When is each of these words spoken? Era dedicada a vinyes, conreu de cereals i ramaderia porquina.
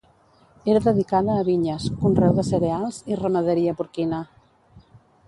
Era 0.71 0.79
dedicada 0.85 1.35
a 1.41 1.43
vinyes, 1.49 1.85
conreu 1.99 2.33
de 2.39 2.45
cereals 2.47 2.97
i 3.13 3.19
ramaderia 3.21 3.77
porquina. 3.83 4.23